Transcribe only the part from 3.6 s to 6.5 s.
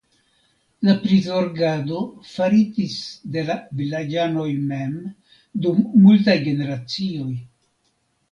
vilaĝanoj mem dum multaj